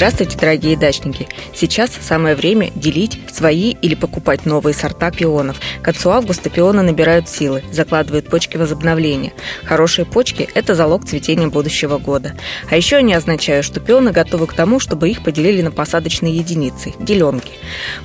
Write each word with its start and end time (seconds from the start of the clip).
Здравствуйте, 0.00 0.38
дорогие 0.38 0.78
дачники! 0.78 1.28
Сейчас 1.54 1.90
самое 2.00 2.34
время 2.34 2.70
делить 2.74 3.20
свои 3.30 3.72
или 3.82 3.94
покупать 3.94 4.46
новые 4.46 4.72
сорта 4.72 5.10
пионов. 5.10 5.60
К 5.82 5.84
концу 5.84 6.08
августа 6.08 6.48
пионы 6.48 6.80
набирают 6.80 7.28
силы, 7.28 7.62
закладывают 7.70 8.30
почки 8.30 8.56
возобновления. 8.56 9.34
Хорошие 9.62 10.06
почки– 10.06 10.48
это 10.54 10.74
залог 10.74 11.04
цветения 11.04 11.48
будущего 11.48 11.98
года. 11.98 12.32
А 12.70 12.76
еще 12.76 12.96
они 12.96 13.12
означают, 13.12 13.66
что 13.66 13.78
пионы 13.78 14.10
готовы 14.10 14.46
к 14.46 14.54
тому, 14.54 14.80
чтобы 14.80 15.10
их 15.10 15.22
поделили 15.22 15.60
на 15.60 15.70
посадочные 15.70 16.34
единицы– 16.34 16.94
деленки. 16.98 17.52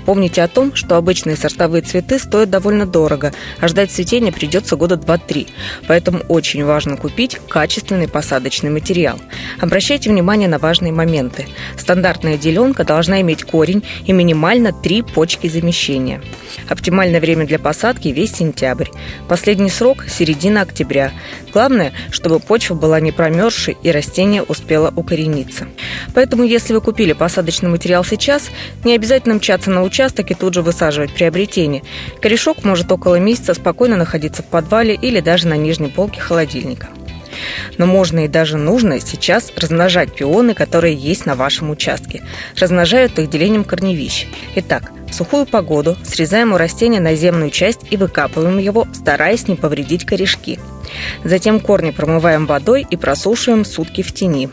Помните 0.05 0.41
о 0.41 0.49
том, 0.49 0.75
что 0.75 0.97
обычные 0.97 1.37
сортовые 1.37 1.81
цветы 1.81 2.19
стоят 2.19 2.49
довольно 2.49 2.85
дорого, 2.85 3.31
а 3.61 3.69
ждать 3.69 3.91
цветения 3.91 4.33
придется 4.33 4.75
года 4.75 4.95
2-3. 4.95 5.47
Поэтому 5.87 6.19
очень 6.27 6.65
важно 6.65 6.97
купить 6.97 7.39
качественный 7.47 8.09
посадочный 8.09 8.69
материал. 8.69 9.17
Обращайте 9.61 10.09
внимание 10.09 10.49
на 10.49 10.59
важные 10.59 10.91
моменты– 10.91 11.47
Стандартная 11.85 12.35
деленка 12.35 12.83
должна 12.83 13.21
иметь 13.21 13.43
корень 13.43 13.83
и 14.07 14.11
минимально 14.11 14.73
три 14.73 15.03
почки 15.03 15.47
замещения. 15.47 16.19
Оптимальное 16.67 17.21
время 17.21 17.45
для 17.45 17.59
посадки 17.59 18.07
весь 18.07 18.33
сентябрь. 18.33 18.87
Последний 19.29 19.69
срок– 19.69 20.05
середина 20.09 20.61
октября. 20.61 21.11
Главное, 21.53 21.93
чтобы 22.09 22.39
почва 22.39 22.73
была 22.73 22.99
не 22.99 23.11
промерзшей 23.11 23.77
и 23.83 23.91
растение 23.91 24.41
успело 24.41 24.91
укорениться. 24.95 25.67
Поэтому, 26.15 26.43
если 26.43 26.73
вы 26.73 26.81
купили 26.81 27.13
посадочный 27.13 27.69
материал 27.69 28.03
сейчас, 28.03 28.49
не 28.83 28.95
обязательно 28.95 29.35
мчаться 29.35 29.69
на 29.69 29.83
участок 29.83 30.31
и 30.31 30.33
тут 30.33 30.55
же 30.55 30.63
высаживать 30.63 31.13
приобретение. 31.13 31.83
Корешок 32.19 32.63
может 32.63 32.91
около 32.91 33.19
месяца 33.19 33.53
спокойно 33.53 33.95
находиться 33.95 34.41
в 34.41 34.47
подвале 34.47 34.95
или 34.95 35.19
даже 35.19 35.47
на 35.47 35.55
нижней 35.55 35.89
полке 35.89 36.19
холодильника. 36.19 36.87
Но 37.77 37.85
можно 37.85 38.25
и 38.25 38.27
даже 38.27 38.57
нужно 38.57 38.99
сейчас 38.99 39.51
размножать 39.55 40.13
пионы, 40.13 40.53
которые 40.53 40.95
есть 40.95 41.25
на 41.25 41.35
вашем 41.35 41.69
участке. 41.69 42.23
Размножают 42.57 43.17
их 43.19 43.29
делением 43.29 43.63
корневищ. 43.63 44.27
Итак, 44.55 44.91
в 45.09 45.13
сухую 45.13 45.45
погоду 45.45 45.95
срезаем 46.03 46.53
у 46.53 46.57
растения 46.57 46.99
наземную 46.99 47.51
часть 47.51 47.81
и 47.89 47.97
выкапываем 47.97 48.57
его, 48.57 48.87
стараясь 48.93 49.47
не 49.47 49.55
повредить 49.55 50.05
корешки. 50.05 50.59
Затем 51.23 51.59
корни 51.59 51.91
промываем 51.91 52.45
водой 52.45 52.85
и 52.89 52.97
просушиваем 52.97 53.65
сутки 53.65 54.01
в 54.01 54.13
тени. 54.13 54.49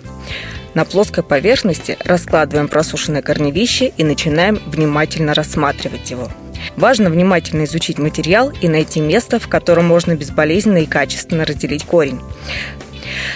На 0.75 0.85
плоской 0.85 1.23
поверхности 1.23 1.99
раскладываем 2.05 2.69
просушенное 2.69 3.23
корневище 3.23 3.93
и 3.97 4.05
начинаем 4.05 4.61
внимательно 4.67 5.35
рассматривать 5.35 6.11
его. 6.11 6.31
Важно 6.77 7.11
внимательно 7.11 7.65
изучить 7.65 7.99
материал 7.99 8.51
и 8.61 8.69
найти 8.69 9.01
место, 9.01 9.39
в 9.39 9.49
котором 9.49 9.87
можно 9.87 10.15
безболезненно 10.15 10.79
и 10.79 10.87
качественно 10.87 11.45
разделить 11.45 11.85
корень. 11.85 12.21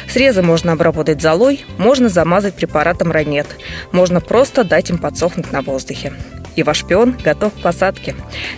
Срезы 0.09 0.43
можно 0.43 0.73
обработать 0.73 1.21
золой, 1.21 1.65
можно 1.79 2.09
замазать 2.09 2.55
препаратом 2.55 3.11
ранет, 3.11 3.47
можно 3.93 4.21
просто 4.21 4.65
дать 4.65 4.91
им 4.91 4.99
подсохнуть 4.99 5.53
на 5.53 5.63
воздухе. 5.63 6.13
И 6.55 6.63
ваш 6.63 6.85
пион 6.85 7.15
готов 7.23 7.53
к 7.53 7.61
посадке. 7.61 8.15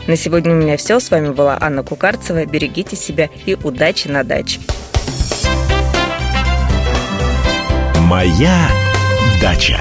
На 0.07 0.17
сегодня 0.17 0.53
у 0.53 0.57
меня 0.57 0.77
все. 0.77 1.01
С 1.01 1.11
вами 1.11 1.31
была 1.31 1.59
Анна 1.61 1.83
Кукарцева. 1.83 2.47
Берегите 2.47 2.95
себя 2.95 3.29
и 3.45 3.57
удачи 3.61 4.07
на 4.07 4.23
даче. 4.23 4.61
Моя 8.03 8.69
дача. 9.43 9.81